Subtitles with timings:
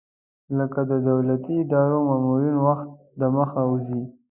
[0.57, 2.89] لکه د دولتي ادارو مامورین وخت
[3.21, 4.01] دمخه وځي.